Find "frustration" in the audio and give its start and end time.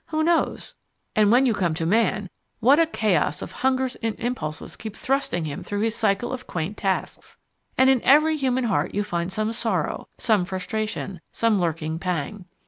10.43-11.21